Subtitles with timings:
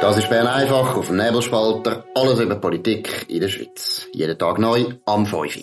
[0.00, 2.04] Das ist Bern einfach auf dem Nebelspalter.
[2.14, 4.06] Alles über Politik in der Schweiz.
[4.12, 5.58] Jeden Tag neu am 5.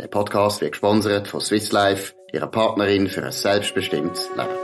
[0.00, 4.58] Der Podcast wird gesponsert von Swiss Life, ihrer Partnerin für ein selbstbestimmtes Leben.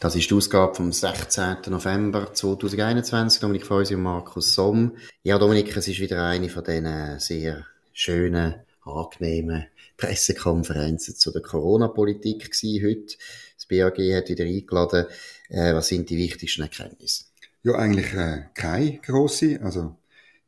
[0.00, 1.58] Das ist die Ausgabe vom 16.
[1.68, 3.40] November 2021.
[3.40, 4.96] Dominik Feusi und Markus Somm.
[5.22, 9.66] Ja, Dominik, es ist wieder eine von diesen sehr schönen, angenehmen
[9.96, 12.50] Pressekonferenzen zu der Corona-Politik
[12.82, 13.16] heute.
[13.64, 15.06] Das BAG hat wieder eingeladen.
[15.48, 17.24] Äh, was sind die wichtigsten Erkenntnisse?
[17.62, 19.60] Ja, eigentlich äh, keine grosse.
[19.62, 19.96] Also,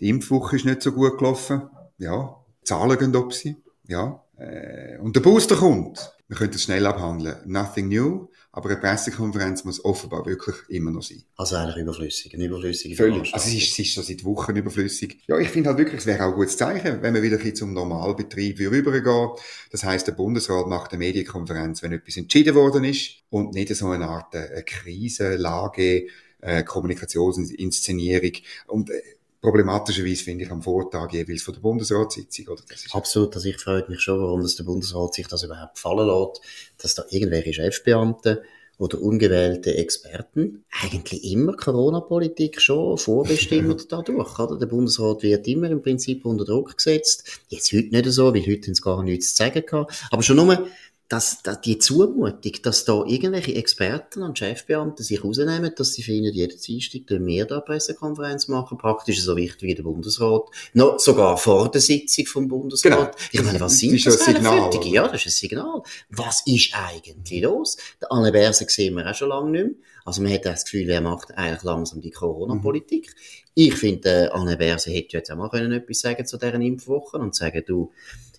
[0.00, 1.62] die Impfwoche ist nicht so gut gelaufen.
[1.98, 3.56] Ja, Zahlen gehen ob sie.
[3.88, 4.22] Ja.
[4.38, 6.12] Äh, und der Booster kommt.
[6.28, 7.36] Wir können es schnell abhandeln.
[7.46, 8.28] Nothing new.
[8.56, 11.22] Aber eine Pressekonferenz muss offenbar wirklich immer noch sein.
[11.36, 13.34] Also eigentlich überflüssig, eine überflüssige Völlig.
[13.34, 15.18] Also es ist, es ist schon seit Wochen überflüssig.
[15.26, 17.74] Ja, ich finde halt wirklich, es wäre auch ein gutes Zeichen, wenn wir wieder zum
[17.74, 19.32] Normalbetrieb rübergehen.
[19.70, 23.90] Das heißt, der Bundesrat macht eine Medienkonferenz, wenn etwas entschieden worden ist und nicht so
[23.90, 26.06] eine Art äh, eine Krisenlage,
[26.40, 28.32] äh, Kommunikationsinszenierung.
[28.68, 29.02] Und äh,
[29.46, 32.48] problematischerweise finde ich am Vortag jeweils von der Bundesratssitzung.
[32.48, 32.62] Oder?
[32.68, 36.08] Das Absolut, also ich freue mich schon, warum das der Bundesrat sich das überhaupt gefallen
[36.08, 36.40] lässt,
[36.78, 38.42] dass da irgendwelche Chefbeamte
[38.78, 44.36] oder ungewählte Experten eigentlich immer Corona-Politik schon vorbestimmt dadurch.
[44.40, 44.58] Oder?
[44.58, 47.40] Der Bundesrat wird immer im Prinzip unter Druck gesetzt.
[47.48, 50.08] Jetzt heute nicht so, weil heute haben sie gar nichts zu sagen gehabt.
[50.10, 50.66] Aber schon nur,
[51.08, 56.32] dass, dass die Zumutung, dass da irgendwelche Experten und Chefbeamte sich rausnehmen, dass sie finden,
[56.32, 61.70] jeden Dienstag wir da Pressekonferenz machen, praktisch so wichtig wie der Bundesrat, noch sogar vor
[61.70, 62.92] der Sitzung vom Bundesrat.
[62.92, 63.10] Genau.
[63.30, 65.82] Ich meine, was sind das, das für Signal, Ja, das ist ein Signal.
[66.10, 67.76] Was ist eigentlich los?
[68.00, 69.74] Der Anne Berse sehen wir auch schon lange nicht mehr.
[70.06, 73.08] Also man hat das Gefühl, er macht eigentlich langsam die Corona-Politik.
[73.08, 73.42] Mhm.
[73.54, 77.34] Ich finde, Anne Berse hätte jetzt auch mal können etwas sagen zu deren Impfwochen und
[77.34, 77.90] sagen, du,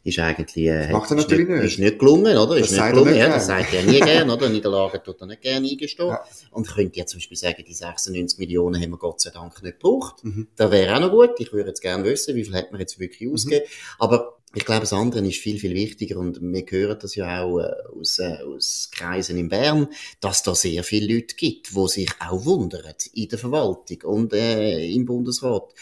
[0.08, 2.58] ist eigentlich, äh, Macht er natürlich nicht, ist nicht gelungen, oder?
[2.58, 4.48] Das ist nicht gelungen, ja, das sagt er nie gern, oder?
[4.48, 6.10] Niederlagen tut er nicht gerne eingestehen.
[6.10, 6.24] Ja.
[6.52, 9.80] Und könnte ja zum Beispiel sagen, die 96 Millionen haben wir Gott sei Dank nicht
[9.80, 10.24] gebraucht.
[10.24, 10.48] Mhm.
[10.56, 11.32] Das wäre auch noch gut.
[11.40, 13.34] Ich würde jetzt gerne wissen, wie viel hat man jetzt wirklich mhm.
[13.34, 13.66] ausgegeben.
[14.00, 17.60] Aber ich glaube, das andere ist viel, viel wichtiger und wir hören das ja auch
[17.60, 19.88] äh, aus, äh, aus Kreisen in Bern,
[20.22, 24.88] dass da sehr viele Leute gibt, die sich auch wundern in der Verwaltung und äh,
[24.90, 25.74] im Bundesrat,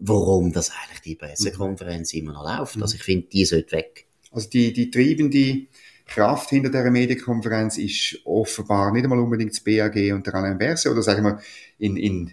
[0.00, 2.20] warum das eigentlich die Pressekonferenz mhm.
[2.20, 2.76] immer noch läuft.
[2.76, 2.82] Mhm.
[2.82, 4.06] Also ich finde, die sollte weg.
[4.32, 5.68] Also die, die treibende
[6.06, 10.90] Kraft hinter der Medienkonferenz ist offenbar nicht einmal unbedingt das BAG und der Alain Berset
[10.90, 11.40] oder sagen wir
[11.78, 12.32] in, in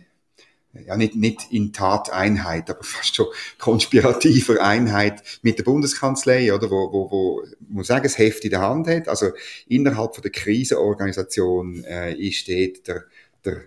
[0.86, 3.28] ja nicht, nicht in Tateinheit, aber fast schon
[3.58, 8.62] konspirativer Einheit mit der Bundeskanzlei, oder, wo, wo, wo muss sagen, das Heft in der
[8.62, 9.08] Hand hat.
[9.08, 9.32] Also
[9.68, 13.04] innerhalb von der Krisenorganisation äh, ist dort der,
[13.44, 13.62] der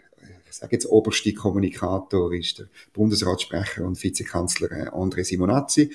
[0.51, 5.93] ich sage jetzt oberste Kommunikator ist der Bundesratssprecher und Vizekanzler äh, André Simonazzi.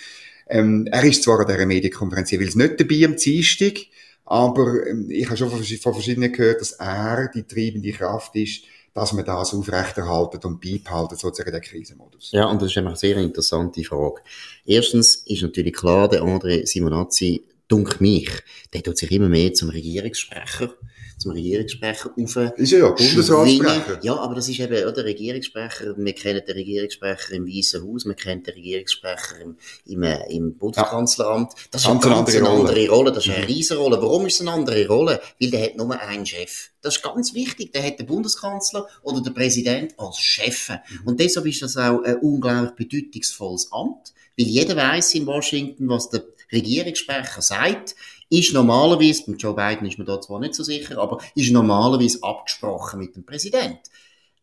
[0.47, 3.73] Ähm, er ist zwar an dieser Medienkonferenz jeweils nicht dabei am Dienstag,
[4.25, 8.63] aber ähm, ich habe schon von, von verschiedenen gehört, dass er die treibende Kraft ist,
[8.94, 12.31] dass man das aufrechterhalten und beibehalten, sozusagen der Krisenmodus.
[12.31, 14.22] Ja, und das ist eine sehr interessante Frage.
[14.66, 18.29] Erstens ist natürlich klar, der André Simonazzi, dunk mich,
[18.72, 20.75] der tut sich immer mehr zum Regierungssprecher
[21.17, 22.57] zum Regierungssprecher auf.
[22.57, 24.00] Ist ja, ja Bundesratssprecher.
[24.03, 28.13] Ja, aber das ist eben, oder, Regierungssprecher, wir kennen den Regierungssprecher im Weißen Haus, wir
[28.13, 31.53] kennen den Regierungssprecher im, im, äh, im Bundeskanzleramt.
[31.72, 33.11] Das ist eine ganz andere, andere Rolle.
[33.11, 33.51] Das ist eine mhm.
[33.51, 34.01] riesige Rolle.
[34.01, 35.22] Warum ist es eine andere Rolle?
[35.40, 36.69] Weil der hat nur einen Chef.
[36.81, 37.72] Das ist ganz wichtig.
[37.72, 40.69] Der hat den Bundeskanzler oder der Präsident als Chef.
[40.69, 40.78] Mhm.
[41.05, 44.13] Und deshalb ist das auch ein unglaublich bedeutungsvolles Amt.
[44.38, 47.96] Weil jeder weiß in Washington, was der Regierungssprecher sagt
[48.30, 52.20] ist normalerweise, mit Joe Biden ist man da zwar nicht so sicher, aber ist normalerweise
[52.24, 53.80] abgesprochen mit dem Präsident.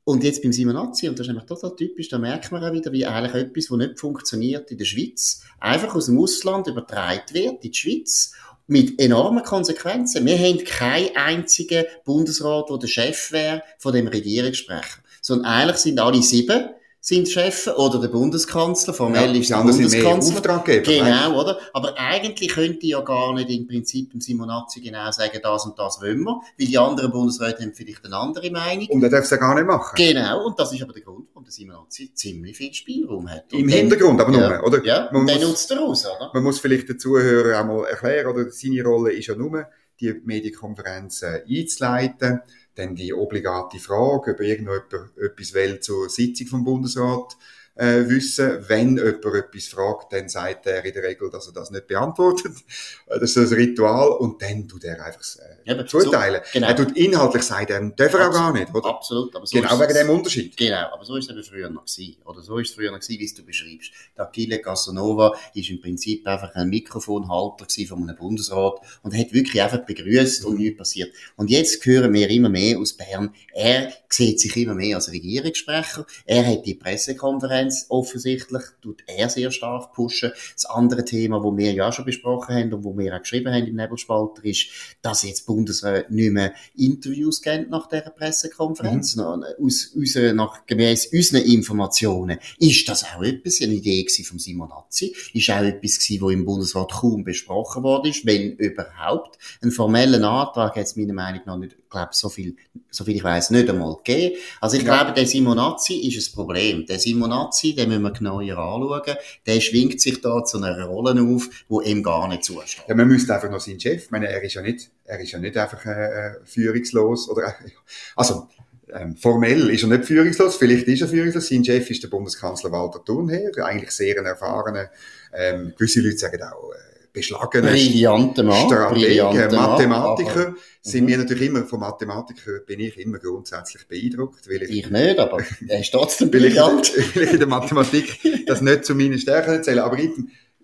[0.04, 2.92] Und jetzt beim Simonazzi, und das ist einfach total typisch, da merkt man auch wieder,
[2.92, 7.64] wie eigentlich etwas, das nicht funktioniert in der Schweiz, einfach aus dem Ausland übertragen wird
[7.64, 8.32] in die Schweiz
[8.66, 10.24] mit enormen Konsequenzen.
[10.24, 15.00] Wir haben keinen einzigen Bundesrat, der der Chef wäre von dem Regierungssprecher.
[15.20, 20.62] Sondern eigentlich sind alle sieben sind Chef oder der Bundeskanzler, formell ja, ist der Bundeskanzler.
[20.82, 21.58] Genau, oder?
[21.72, 26.00] Aber eigentlich könnte ja gar nicht im Prinzip im Simonazzi genau sagen, das und das
[26.02, 28.86] wollen wir, weil die anderen Bundesräte haben vielleicht eine andere Meinung.
[28.88, 29.96] Und er darf es ja gar nicht machen.
[29.96, 33.50] Genau, und das ist aber der Grund, warum der Simonazzi ziemlich viel Spielraum hat.
[33.52, 34.84] Und Im dann, Hintergrund aber nur, ja, oder?
[34.84, 36.30] Ja, man und muss, dann nutzt er aus, oder?
[36.34, 39.66] Man muss vielleicht den Zuhörern auch mal erklären, oder seine Rolle ist ja nur,
[40.00, 42.40] die Medienkonferenz äh, einzuleiten,
[42.74, 47.36] dann die obligate Frage, ob irgendjemand etwas will zur Sitzung vom Bundesrat
[47.80, 48.64] äh, wissen.
[48.68, 52.52] Wenn jemand etwas fragt, dann sagt er in der Regel, dass er das nicht beantwortet.
[53.08, 56.42] Das ist ein Ritual und dann tut er einfach äh, ja, zuteilen.
[56.44, 56.68] So, genau.
[56.68, 58.88] Er tut inhaltlich sagen, er darf er auch gar nicht, oder?
[58.88, 59.34] Absolut.
[59.34, 60.56] Aber so genau wegen dem Unterschied.
[60.56, 62.16] Genau, aber so ist es eben früher noch gewesen.
[62.24, 63.90] Oder so ist es früher noch gewesen, wie es du beschreibst.
[64.16, 69.60] Der Achille Casanova ist im Prinzip einfach ein Mikrofonhalter von einem Bundesrat und hat wirklich
[69.60, 71.12] einfach begrüßt und nichts passiert.
[71.36, 76.06] Und jetzt hören wir immer mehr aus Bern, er sieht sich immer mehr als Regierungssprecher.
[76.26, 80.32] Er hat die Pressekonferenz offensichtlich, tut er sehr stark pushen.
[80.54, 83.66] Das andere Thema, wo wir ja schon besprochen haben und wo wir auch geschrieben haben
[83.66, 84.68] im Nebelspalter, ist,
[85.02, 89.16] dass jetzt Bundesrat nicht mehr Interviews geben nach dieser Pressekonferenz.
[89.16, 89.44] Mhm.
[89.62, 95.14] Aus, unseren, nach, gemäss unseren Informationen ist das auch etwas, eine Idee von Simon Azzi,
[95.34, 99.38] ist auch etwas gewesen, wo im Bundesrat kaum besprochen worden ist, wenn überhaupt.
[99.62, 102.56] Einen formellen Antrag hat es meiner Meinung nach nicht, glaube so viel,
[102.90, 104.36] so viel ich weiß, nicht einmal gegeben.
[104.60, 104.94] Also ich ja.
[104.94, 106.86] glaube, der Simonazzi ist ein Problem.
[106.86, 109.16] Der Simonazzi, den müssen wir genauer anschauen.
[109.46, 112.84] Der schwingt sich da zu einer Rolle auf, wo ihm gar nicht zusteht.
[112.88, 115.32] Ja, man müsste einfach noch seinen Chef, ich meine, er ist ja nicht, er ist
[115.32, 117.54] ja nicht einfach äh, äh führungslos oder,
[118.16, 118.48] also,
[118.92, 121.48] ähm, formell ist er nicht führungslos, vielleicht ist er führungslos.
[121.48, 124.90] Sein Chef ist der Bundeskanzler Walter Thunherr, eigentlich sehr ein erfahrener,
[125.32, 131.24] ähm, gewisse Leute sagen auch, äh, beschlagene Brillante Mann, Strategen, Mathematiker, aber, sind mir mhm.
[131.24, 134.48] natürlich immer, von Mathematikern bin ich immer grundsätzlich beeindruckt.
[134.48, 136.92] Weil ich, ich nicht, aber er ist trotzdem brillant.
[137.14, 139.84] weil ich in der Mathematik das nicht zu meinen Stärken erzähle.
[139.84, 140.10] Aber ich,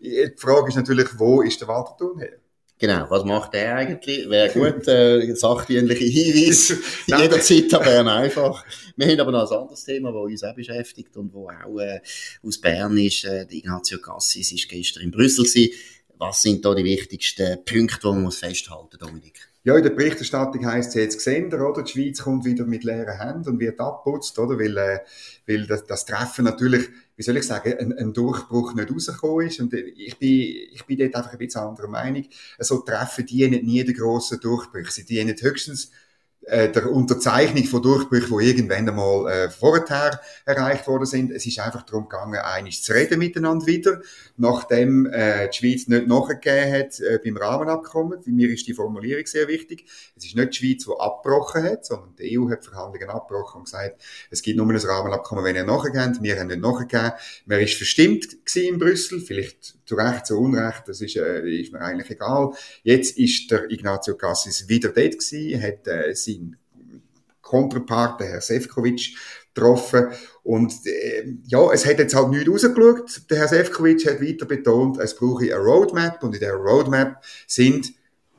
[0.00, 2.38] die Frage ist natürlich, wo ist der Walter Thun her?
[2.78, 4.28] Genau, was macht er eigentlich?
[4.28, 6.78] Wäre gut, äh, sachdienliche Hinweise.
[7.06, 8.66] Jederzeit aber einfach.
[8.96, 12.00] Wir haben aber noch ein anderes Thema, das uns auch beschäftigt und wo auch äh,
[12.43, 13.25] aus Bern ist.
[13.25, 15.72] Äh, Ignazio Cassis ist gestern in Brüssel gewesen.
[16.18, 19.48] Was sind da die wichtigsten Punkte, die man muss festhalten Dominik?
[19.64, 21.82] Ja, in der Berichterstattung heisst es jetzt gesehen, oder?
[21.82, 24.58] Die Schweiz kommt wieder mit leeren Händen und wird abputzt, oder?
[24.58, 25.00] Weil, äh,
[25.46, 29.60] weil das, das Treffen natürlich, wie soll ich sagen, ein, ein Durchbruch nicht rausgekommen ist.
[29.60, 32.24] Und ich bin, ich bin dort einfach ein bisschen anderer Meinung.
[32.60, 34.88] So Treffen dienen nie den grossen Durchbruch.
[34.88, 35.90] Sie dienen höchstens
[36.42, 41.32] äh, der Unterzeichnung von Durchbrüchen, die irgendwann einmal äh, vorher erreicht worden sind.
[41.32, 44.00] Es ist einfach darum gegangen, einig zu reden miteinander wieder,
[44.36, 48.22] nachdem äh, die Schweiz nicht nachgegeben hat äh, beim Rahmenabkommen.
[48.22, 49.86] Für mir ist die Formulierung sehr wichtig.
[50.16, 53.64] Es ist nicht die Schweiz, die abgebrochen hat, sondern die EU hat Verhandlungen abgebrochen und
[53.64, 54.00] gesagt,
[54.30, 56.22] es gibt nur ein Rahmenabkommen, wenn ihr nachgeht.
[56.22, 57.12] Wir haben nicht nachgegeben.
[57.46, 61.80] Man ist verstimmt in Brüssel, vielleicht zu Recht, zu Unrecht, das ist, äh, ist mir
[61.80, 62.52] eigentlich egal.
[62.82, 66.56] Jetzt ist der Ignazio Cassis wieder dort gewesen, hat äh, seinen
[67.40, 69.14] Kontrapart, der Herr Sefcovic,
[69.56, 70.08] getroffen.
[70.42, 73.22] Und äh, ja, es hat jetzt halt nicht rausgeschaut.
[73.30, 77.92] Der Herr Sefcovic hat weiter betont, es brauche eine Roadmap und in der Roadmap sind,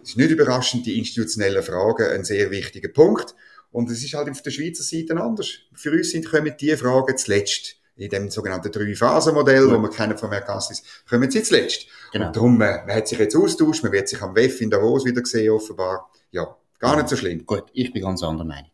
[0.04, 3.36] es ist nicht überraschend, die institutionellen Fragen ein sehr wichtiger Punkt.
[3.72, 5.60] Und es ist halt auf der Schweizer Seite anders.
[5.74, 9.74] Für uns sind, kommen die Fragen zuletzt in dem sogenannten Drei-Phasen-Modell, ja.
[9.74, 11.88] wo wir kennen von Mercassis, kommen sie zuletzt.
[12.14, 12.28] Genau.
[12.28, 15.06] Und darum, äh, man hat sich jetzt austauscht, man wird sich am WEF in Davos
[15.06, 16.10] wieder sehen, offenbar.
[16.32, 16.98] Ja, gar ja.
[16.98, 17.46] nicht so schlimm.
[17.46, 18.72] Gut, ich bin ganz anderer Meinung.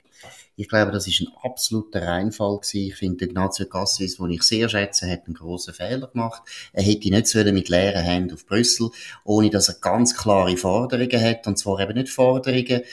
[0.56, 2.88] Ich glaube, das ist ein absoluter Reinfall gewesen.
[2.88, 6.44] Ich finde, Ignazio Cassis, den ich sehr schätze, hat einen grossen Fehler gemacht.
[6.74, 8.92] Er hätte nicht sollen mit leeren Händen auf Brüssel,
[9.24, 11.48] ohne dass er ganz klare Forderungen hat.
[11.48, 12.84] Und zwar eben nicht Forderungen,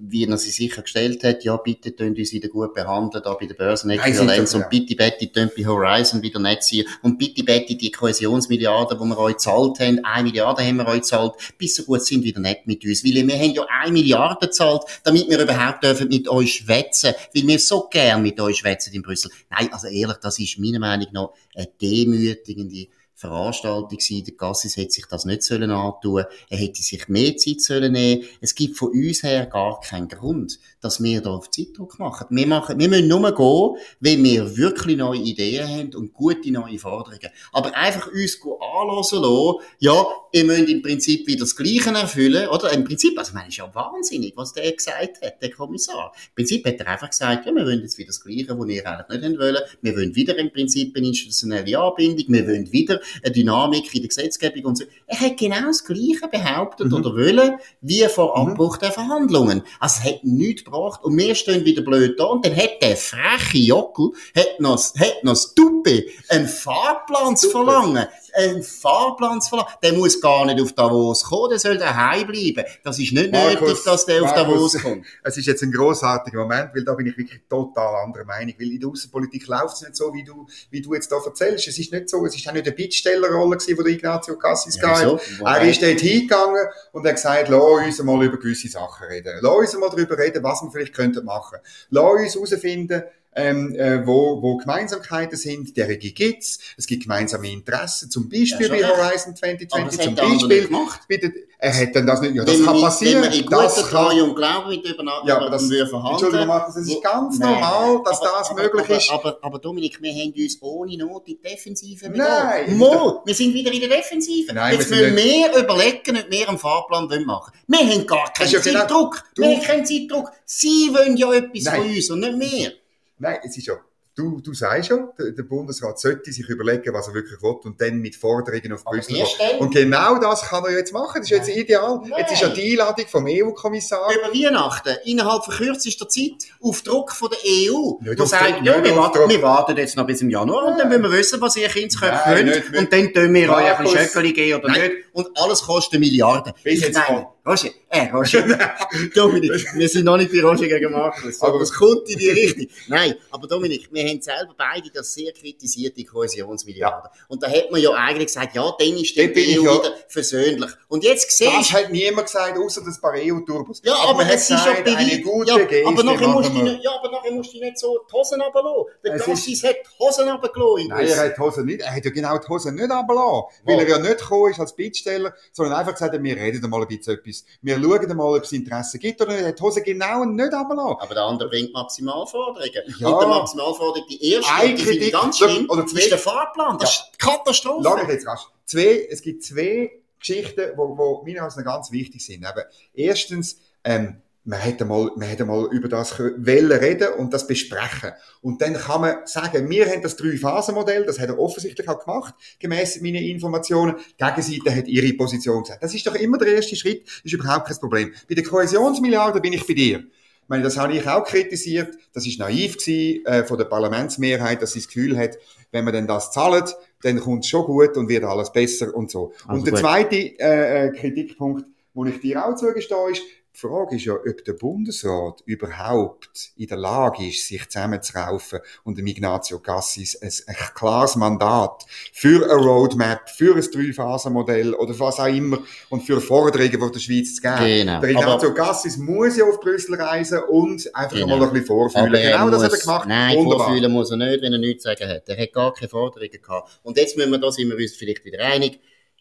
[0.00, 3.54] wie er sie sichergestellt hat, ja, bitte tun uns wieder gut behandeln, da bei der
[3.54, 8.98] Börsenäquivalenz und bitte, bitte, tun bei Horizon wieder nicht sein und bitte, bitte, die Kohäsionsmilliarden,
[8.98, 12.22] die wir euch gezahlt haben, eine Milliarde haben wir euch gezahlt, bis so gut sind
[12.22, 16.08] wieder nicht mit uns, weil wir haben ja eine Milliarde gezahlt, damit wir überhaupt dürfen
[16.08, 19.30] mit euch schwätzen, weil wir so gern mit euch schwätzen in Brüssel.
[19.50, 22.86] Nein, also ehrlich, das ist meiner Meinung nach eine demütigende
[23.18, 24.22] Veranstaltung sein.
[24.24, 26.24] Der Gassis hätte sich das nicht sollen antun.
[26.48, 28.22] Er hätte sich mehr Zeit sollen nehmen.
[28.40, 32.26] Es gibt von uns her gar keinen Grund, dass wir da auf Zeitdruck machen.
[32.30, 36.78] Wir machen, wir müssen nur gehen, wenn wir wirklich neue Ideen haben und gute neue
[36.78, 37.30] Forderungen.
[37.52, 42.72] Aber einfach uns anlassen lassen, ja, ihr müsst im Prinzip wieder das Gleiche erfüllen, oder?
[42.72, 46.12] Im Prinzip, also, meine, ist ja wahnsinnig, was der gesagt hat, der Kommissar.
[46.28, 48.86] Im Prinzip hat er einfach gesagt, ja, wir wollen jetzt wieder das Gleiche, was ihr
[48.86, 49.62] eigentlich nicht wollen.
[49.82, 52.26] Wir wollen wieder im Prinzip eine institutionelle Anbindung.
[52.28, 54.84] Wir wollen wieder eine Dynamik in der Gesetzgebung und so.
[55.06, 56.94] Er hat genau das Gleiche behauptet mhm.
[56.94, 58.52] oder wollen, wie vor mhm.
[58.52, 59.62] Abbruch der Verhandlungen.
[59.80, 61.04] Also, es hat nichts gebracht.
[61.04, 62.24] Und wir stehen wieder blöd da.
[62.24, 67.50] Und dann hat der freche Jockel, hat noch, hat noch das Duppe, einen Fahrplan zu
[67.50, 68.06] verlangen
[68.38, 69.72] einen Fahrplan zu verlangen.
[69.82, 72.64] Der muss gar nicht auf Davos kommen, der soll daheim bleiben.
[72.84, 75.06] Das ist nicht Markus, nötig, dass der auf Markus, Davos kommt.
[75.24, 78.54] Es ist jetzt ein großartiger Moment, weil da bin ich wirklich total anderer Meinung.
[78.58, 81.68] Weil in der Außenpolitik läuft es nicht so, wie du, wie du jetzt da erzählst.
[81.68, 84.76] Es ist nicht so, es ist auch nicht eine Bittstellerrolle gewesen, wo der Ignazio Cassis
[84.76, 85.20] ja, gab.
[85.44, 89.38] Er ist dort hingegangen und hat gesagt, lass uns mal über gewisse Sachen reden.
[89.40, 91.58] Lass uns mal darüber reden, was wir vielleicht könnten machen.
[91.90, 93.02] Lass uns herausfinden,
[93.38, 96.58] ähm, äh, wo, wo Gemeinsamkeiten sind, der gibt's.
[96.76, 100.68] Es gibt gemeinsame Interessen, zum Beispiel Ja, bei Horizon 2020, zum Beispiel.
[100.68, 101.08] nicht.
[101.08, 101.30] Bei der,
[101.60, 103.22] er hat dann das nicht, ja, das wenn kann wir, passieren.
[103.22, 106.12] Wenn wir in das kann, und Glauben mit über, ja, aber das, wir verhandeln.
[106.14, 109.10] Entschuldigung, Markus, es ist ganz Nein, normal, dass aber- das aber, möglich aber, ist.
[109.10, 112.76] Aber, aber, Dominik, wir haben uns ohne Not in die Defensive Nein.
[112.76, 114.52] Mo, wir sind wieder in der Defensive.
[114.52, 118.06] Nein, wir Jetzt sind müssen wir überlegen, ob wir einen Fahrplan wollen machen Wir haben
[118.06, 119.24] gar keinen ja Zeitdruck.
[119.34, 120.30] Du- Wir haben keinen Zeitdruck.
[120.44, 121.80] Sie wollen ja etwas Nein.
[121.82, 122.72] von uns und nicht wir.
[123.18, 123.74] Nein, es ist ja,
[124.18, 127.80] du, du sagst ja, der, der Bundesrat sollte sich überlegen, was er wirklich will und
[127.80, 129.16] dann mit Forderungen auf Brüssel
[129.58, 131.20] Und genau das kann er jetzt machen.
[131.20, 132.00] Das ist jetzt ideal.
[132.02, 132.12] Nein.
[132.18, 134.10] Jetzt ist ja die Einladung vom EU-Kommissar.
[134.12, 138.84] Über Weihnachten, innerhalb von kürzester Zeit, auf Druck von der EU, Nicht sagt, Druck, ja,
[138.84, 141.56] wir warten, wir warten jetzt noch bis im Januar und dann wollen wir wissen, was
[141.56, 142.76] ihr Kindsköpfe Nein, wollt.
[142.76, 144.80] Und dann tun wir euch ein bisschen Schöckeli geben oder Nein.
[144.80, 144.92] nicht.
[145.12, 146.52] Und alles kostet Milliarden.
[146.62, 147.28] Bis Ich jetzt meine.
[147.48, 148.76] Roger, äh, Roger,
[149.14, 152.28] Dominik, wir sind noch nicht bei Roger gegen Markus, aber Aber- es kommt in die
[152.30, 152.66] Richtung.
[152.88, 157.10] Nein, aber Dominik, wir haben selber beide das sehr kritisiert, die Kohäsionsmilliarden.
[157.28, 159.20] Und da hat man ja eigentlich gesagt, ja, dann ist die
[159.58, 160.70] EU ja- wieder versöhnlich.
[160.88, 163.80] Und jetzt siehst Das hat niemand gesagt, außer das paar EU-Turbos.
[163.84, 166.84] ja, aber, hat es ist ja eine gute ja, Geste aber nachher musst du nicht,
[166.84, 168.84] ja, aber nachher musst du nicht so die Hosen runterlassen.
[169.04, 170.78] Der Gassis hat die Hosen runtergelassen.
[170.82, 173.44] in Nein, er hat die Hose nicht, er hat ja genau die Hose nicht runtergelassen.
[173.64, 176.82] Weil er ja nicht gekommen ist als Bittsteller, sondern einfach gesagt hat, wir reden mal
[176.82, 177.37] ein bisschen etwas.
[177.62, 179.44] Wir schauen mal, ob es Interesse gibt oder nicht.
[179.44, 180.96] Hat die Hose genau nicht runtergelassen.
[181.00, 182.70] Aber der andere bringt Maximalforderungen.
[182.98, 183.08] Ja.
[183.08, 186.78] Und der Maximalforderung, die erste, Eine die Kritik, ganz schlimm, oder zwei- ist der Fahrplan.
[186.78, 187.82] Das ist Katastrophe.
[187.84, 188.42] Lass mich jetzt rasch.
[188.64, 192.44] Zwei, es gibt zwei Geschichten, wo, wo meiner Meinung nach ganz wichtig sind.
[192.44, 192.64] Eben,
[192.94, 198.12] erstens, ähm, man hätte mal, man hätte mal über das wollen reden und das besprechen.
[198.40, 202.34] Und dann kann man sagen, wir haben das Drei-Phasen-Modell, das hat er offensichtlich auch gemacht,
[202.58, 203.96] gemäß meinen Informationen.
[204.18, 205.82] Die Gegenseite hat ihre Position gesagt.
[205.82, 208.14] Das ist doch immer der erste Schritt, ist überhaupt kein Problem.
[208.26, 209.98] Bei den Kohäsionsmilliarden bin ich bei dir.
[209.98, 211.98] Ich meine, das habe ich auch kritisiert.
[212.14, 215.36] Das ist naiv gewesen, äh, von der Parlamentsmehrheit, dass sie das Gefühl hat,
[215.72, 219.10] wenn man denn das zahlt, dann kommt es schon gut und wird alles besser und
[219.10, 219.34] so.
[219.46, 223.22] Also und der zweite äh, äh, Kritikpunkt, wo ich dir auch zugestehe, ist,
[223.54, 228.98] die Frage ist ja, ob der Bundesrat überhaupt in der Lage ist, sich zusammenzuraufen und
[228.98, 235.18] dem Ignazio Cassis ein, ein klares Mandat für eine Roadmap, für ein Drei-Phasen-Modell oder was
[235.18, 237.56] auch immer und für Forderungen von der Schweiz zu geben.
[237.64, 238.00] Genau.
[238.00, 241.38] Der Ignazio Cassis muss ja auf Brüssel reisen und einfach Genau.
[241.38, 242.06] mal ein bisschen vorfühlen.
[242.06, 243.08] Aber genau das hat er muss- gemacht.
[243.08, 243.66] Nein, Wunderbar.
[243.66, 245.28] vorfühlen muss er nicht, wenn er nichts zu sagen hat.
[245.28, 246.80] Er hat gar keine Forderungen gehabt.
[246.84, 248.78] Und jetzt müssen wir, da sind wir uns vielleicht wieder einig,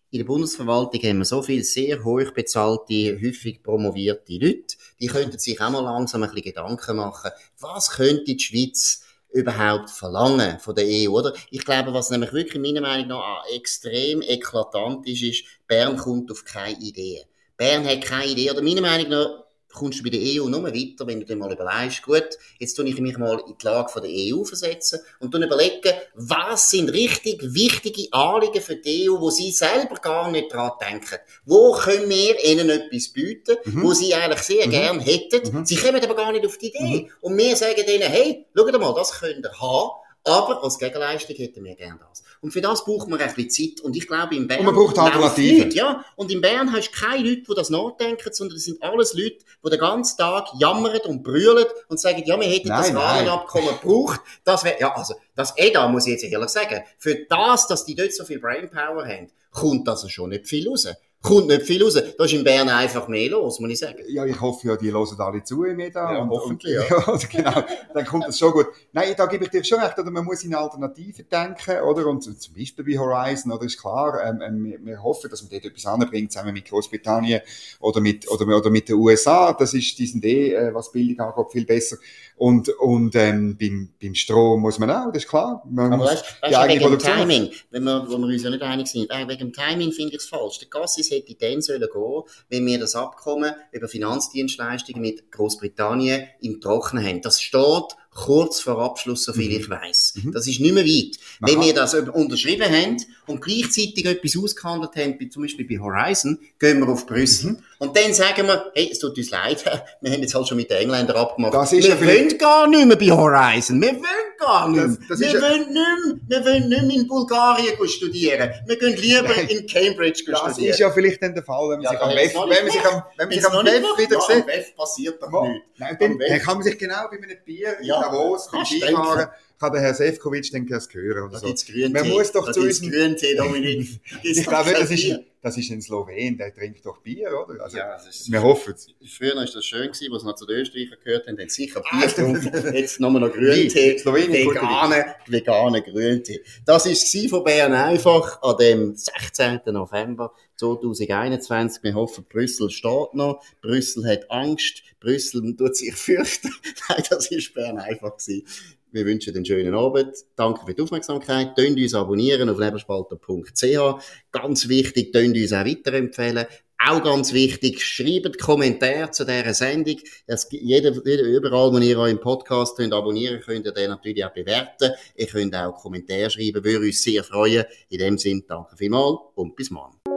[0.09, 5.37] in der Bundesverwaltung haben wir so viele sehr hoch bezahlte, häufig promovierte Leute, die könnten
[5.37, 10.75] sich auch mal langsam ein bisschen Gedanken machen, was könnte die Schweiz überhaupt verlangen von
[10.75, 11.33] der EU, oder?
[11.51, 16.45] Ich glaube, was nämlich wirklich meiner Meinung nach extrem eklatant ist, ist, Bern kommt auf
[16.45, 17.25] keine Idee.
[17.57, 19.46] Bern hat keine Idee, oder meiner Meinung nach
[19.77, 22.27] kommst du bei der EU nur weiter, wenn du dir mal überlegst, gut,
[22.59, 25.93] jetzt tue ich mich mal in die Lage von der EU versetzen und dann überlegen,
[26.15, 31.17] was sind richtig wichtige Anliegen für die EU, wo sie selber gar nicht dran denken.
[31.45, 33.83] Wo können wir ihnen etwas bieten, Mhm.
[33.83, 34.71] wo sie eigentlich sehr Mhm.
[34.71, 35.59] gern hätten.
[35.59, 35.65] Mhm.
[35.65, 37.03] Sie kommen aber gar nicht auf die Idee.
[37.03, 37.09] Mhm.
[37.21, 39.91] Und wir sagen denen, hey, schaut mal, das könnt ihr haben,
[40.27, 42.23] aber als Gegenleistung hätten wir gern das.
[42.41, 43.83] Und für das braucht man ein bisschen Zeit.
[43.83, 45.71] Und ich glaube, in Bern Und man braucht Alternativen.
[45.71, 49.13] Ja, und in Bern hast du keine Leute, die das nachdenken, sondern das sind alles
[49.13, 52.95] Leute, die den ganzen Tag jammern und brüllen und sagen, ja, wir hätten das Nein,
[52.95, 53.03] nein.
[53.03, 54.21] Rahmenabkommen gebraucht.
[54.43, 57.95] Das wäre, ja, also, das EDA, muss ich jetzt ehrlich sagen, für das, dass die
[57.95, 60.87] dort so viel Brainpower haben, kommt also schon nicht viel raus.
[61.27, 61.93] Kommt nicht viel raus.
[61.95, 63.99] Da ist in Bern einfach mehr los, muss ich sagen.
[64.07, 66.13] Ja, ich hoffe ja, die hören alle zu im EDA.
[66.13, 66.97] Ja, und, hoffentlich, und, ja.
[67.07, 68.67] also genau, dann kommt das schon gut.
[68.93, 72.07] Nein, da gebe ich dir schon recht, oder man muss in Alternativen denken, oder?
[72.07, 75.51] Und zum Beispiel bei Horizon, oder ist klar, ähm, ähm, wir, wir hoffen, dass man
[75.51, 77.41] dort etwas anbringt, zusammen mit Großbritannien
[77.79, 79.53] oder mit, oder, oder mit den USA.
[79.53, 81.97] Das ist, die sind eh, äh, was Bildung angeht, viel besser.
[82.37, 85.63] Und, und, ähm, beim, beim Strom muss man auch, das ist klar.
[85.67, 88.51] Man Aber weißt, die weißt eigene wegen dem Timing, wenn wir, wo wir uns ja
[88.51, 90.59] nicht einig sind, äh, wegen dem Timing finde ich es falsch.
[90.59, 96.61] Der Gassis hätte dann sollen gehen, wenn wir das Abkommen über Finanzdienstleistungen mit Großbritannien im
[96.61, 97.21] Trockenen haben.
[97.23, 99.57] Das steht kurz vor Abschluss, soviel Mhm.
[99.61, 100.13] ich weiß.
[100.23, 100.31] Mhm.
[100.31, 101.17] Das ist nicht mehr weit.
[101.39, 102.97] Man Wenn wir das unterschrieben haben
[103.27, 107.51] und gleichzeitig etwas ausgehandelt haben, wie zum Beispiel bei Horizon, gehen wir auf Brüssel.
[107.51, 107.59] Mhm.
[107.79, 109.63] Und dann sagen wir, hey, es tut uns leid,
[110.01, 111.53] wir haben jetzt halt schon mit den Engländern abgemacht.
[111.53, 113.79] Das ist wir ja vielleicht- wollen gar nicht mehr bei Horizon.
[113.81, 114.03] Wir wollen
[114.39, 114.87] gar nicht mehr.
[114.87, 118.49] Das- das wir, ja- wollen nicht mehr, wir wollen nicht mehr in Bulgarien studieren.
[118.65, 119.47] Wir gehen lieber Nein.
[119.47, 120.71] in Cambridge Das studieren.
[120.71, 122.85] ist ja vielleicht dann der Fall, wenn man Ja, sich am WEF, wenn man sich
[122.85, 124.41] am, wenn man sich am WEF wieder Ja, sieht.
[124.41, 125.65] am WEF passiert doch nichts.
[125.77, 129.27] Nein, dann, dann kann man sich genau bei einem Bier Ja, Davos beim kannst Skifahren,
[129.59, 131.29] kann der Herr Sefcovic dann das hören.
[131.29, 131.53] Oder so.
[131.89, 133.99] Man muss doch zu unserem- Grüntee, Dominik.
[134.23, 135.23] Ich glaube, das ist, Bier.
[135.41, 137.63] das ist ein Slowen, der trinkt doch Bier, oder?
[137.63, 138.87] Also, ja, ist, wir hoffen es.
[139.17, 142.07] Früher war das schön, gewesen, was noch zu den Österreichern gehört haben, haben sicher Bier
[142.07, 146.41] getrunken, jetzt nochmal noch Grüntee, vegane, vegane Grüntee.
[146.65, 149.61] Das war von Bern einfach an dem 16.
[149.67, 151.83] November 2021.
[151.83, 153.43] Wir hoffen, Brüssel steht noch.
[153.61, 154.83] Brüssel hat Angst.
[154.99, 156.51] Brüssel tut sich fürchten.
[156.89, 158.45] Nein, das war Bern einfach gewesen.
[158.91, 160.15] Wir wünschen einen schönen Abend.
[160.35, 161.55] Danke für die Aufmerksamkeit.
[161.55, 164.03] Tönt uns abonnieren auf leberspalter.ch.
[164.31, 166.45] Ganz wichtig, tönt uns auch weiterempfehlen.
[166.79, 169.97] Auch ganz wichtig, schreibt Kommentare zu dieser Sendung.
[170.27, 174.91] Es, jeder, überall, wo ihr euren Podcast könnt abonnieren könnt, ihr den natürlich auch bewerten.
[175.15, 177.65] Ihr könnt auch Kommentare schreiben, würde uns sehr freuen.
[177.89, 180.16] In dem Sinne, danke vielmals und bis morgen.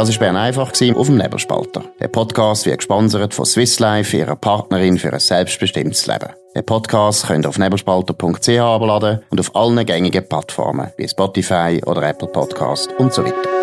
[0.00, 1.84] Das war Bern einfach auf dem Leberspalter.
[2.00, 6.30] Der Podcast wird gesponsert von Swiss Life, ihrer Partnerin für ein selbstbestimmtes Leben.
[6.56, 12.02] Den Podcast könnt ihr auf neberspalter.ch abladen und auf allen gängigen Plattformen wie Spotify oder
[12.02, 13.59] Apple Podcast und so weiter.